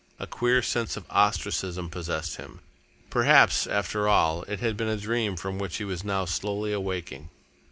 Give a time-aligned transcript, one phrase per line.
[0.17, 2.61] A queer sense of ostracism possessed him.
[3.11, 7.29] Perhaps, after all, it had been a dream from which he was now slowly awaking.